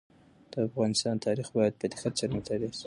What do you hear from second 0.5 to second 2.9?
د افغانستان تاریخ باید په دقت سره مطالعه شي.